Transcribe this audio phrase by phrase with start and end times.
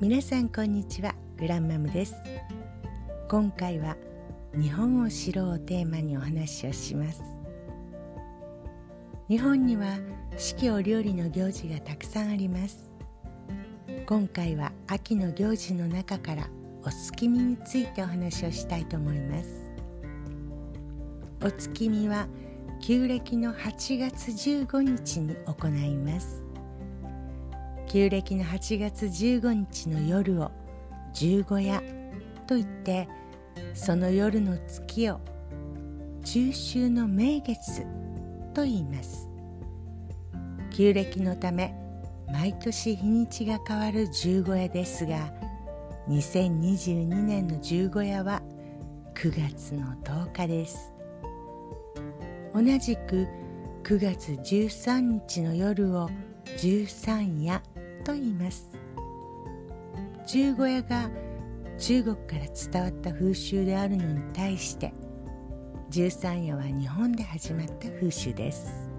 [0.00, 2.14] 皆さんこんにちはグランマムです。
[3.28, 3.98] 今回は
[4.58, 7.22] 日本を知ろうをテーマにお話をします。
[9.28, 9.98] 日本には
[10.38, 12.90] 四季折々の行事がたくさんあります。
[14.06, 16.48] 今回は秋の行事の中から
[16.82, 19.70] お月見についてお話をしたいと思います。
[21.44, 22.26] お月見は
[22.80, 26.49] 旧暦の8月15日に行います。
[27.92, 30.52] 旧暦の8月15日の夜を
[31.12, 31.80] 十五夜
[32.46, 33.08] と言って
[33.74, 35.20] その夜の月を
[36.24, 37.84] 中秋の名月
[38.54, 39.28] と言います。
[40.70, 41.74] 旧暦のため
[42.32, 45.32] 毎年日にちが変わる十五夜ですが
[46.08, 48.40] 2022年の十五夜は
[49.16, 50.94] 9月の10日です。
[52.54, 53.26] 同じく
[53.82, 56.08] 9月13日の夜を
[56.56, 57.60] 十三夜
[58.00, 58.68] と言います。
[60.26, 61.10] 十五夜が
[61.78, 62.40] 中国から
[62.72, 64.92] 伝わった風習であるのに対して
[65.88, 68.90] 十三夜は日本で始まった風習です。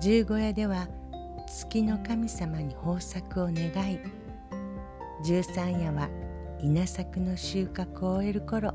[0.00, 0.88] 十五夜では
[1.46, 3.98] 月の神様に豊作を願い
[5.24, 6.08] 十三夜は
[6.60, 8.74] 稲作の収穫を終える頃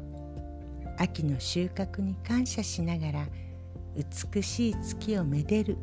[0.98, 3.28] 秋の収穫に感謝しながら
[4.34, 5.78] 美しい月をめでる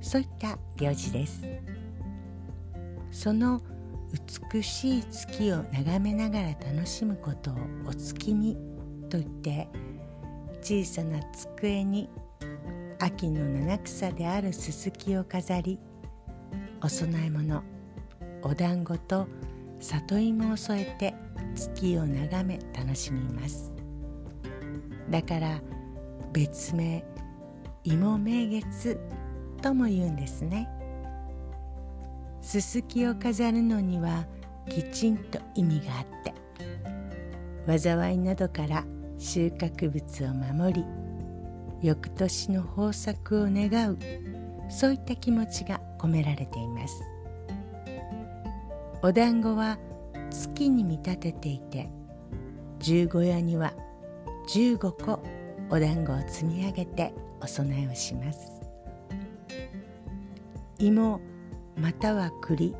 [0.00, 1.42] そういった行事です。
[3.10, 3.60] その
[4.52, 7.54] 美しい月を眺めながら楽しむことを
[7.86, 8.56] お月見
[9.08, 9.68] と言って
[10.62, 12.08] 小さな机に
[12.98, 15.78] 秋の七草であるすすきを飾り
[16.82, 17.62] お供え物
[18.42, 19.26] お団子と
[19.80, 21.14] 里芋を添えて
[21.54, 23.72] 月を眺め楽しみます。
[25.08, 25.60] だから
[26.32, 27.04] 別名
[27.84, 29.00] 芋名月
[29.62, 30.68] とも言うんですね。
[32.50, 34.26] すすきを飾るのには
[34.68, 36.06] きちんと意味があっ
[37.68, 38.84] て災いなどから
[39.18, 40.84] 収穫物を守り
[41.80, 43.98] 翌年の豊作を願う
[44.68, 47.04] そういった気持ちが込められています。
[49.00, 49.78] お団子は
[50.32, 51.88] 月に見立てていて
[52.80, 53.72] 十五夜には
[54.48, 55.22] 15個
[55.70, 58.40] お団子を積み上げてお供えをします。
[60.80, 61.20] 芋
[61.76, 62.74] または栗。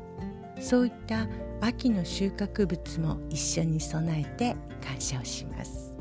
[0.59, 1.27] そういった
[1.59, 5.91] 秋の収穫物も一緒に備えて感謝をします。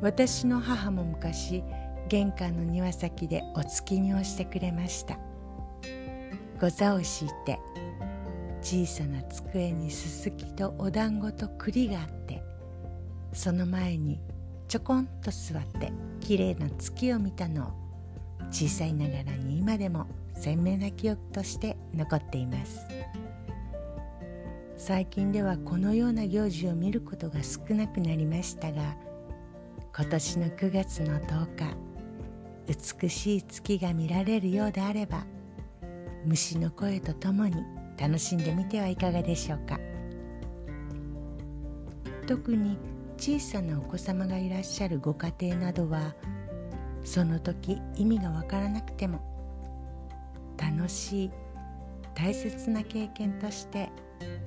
[0.00, 1.64] 私の母も昔
[2.08, 5.18] 玄関の庭先でお月見をしてくれました。
[6.60, 7.58] ご座を敷いて
[8.60, 12.42] 小さな机にすすきとお団子と栗があって
[13.32, 14.20] その前に
[14.66, 17.87] ちょこんと座ってきれいな月を見たのを
[18.50, 22.86] 小さいながらに今でも鮮明な記憶として残っています。
[24.76, 28.96] 最近ではこのような行事を見ることが少なくなりましたが
[29.94, 35.26] 今年の9月の10日美しい月が見られるようであれば
[36.24, 37.56] 虫の声とともに
[37.98, 39.80] 楽しんでみてはいかがでしょうか。
[42.28, 42.78] 特に
[43.16, 46.14] 小さなお子様がいらっしゃるご家庭などは
[47.04, 49.20] その時意味がわからなくても
[50.56, 51.30] 楽しい
[52.14, 53.90] 大切な経験として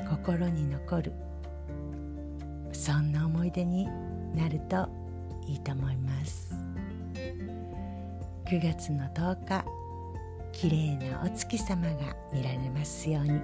[0.10, 1.14] 心に残る
[2.74, 3.88] そんな思い出に
[4.36, 4.90] なると
[5.48, 6.54] いいと思います。
[8.46, 9.66] 9月の10日
[10.52, 13.40] きれいなお月様が見られますように。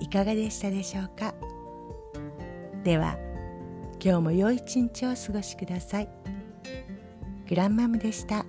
[0.00, 1.34] いかがでしたでしょうか？
[2.84, 3.16] では
[4.04, 6.08] 今日も良い一日をお過ごしください。
[7.52, 8.46] グランマムでした。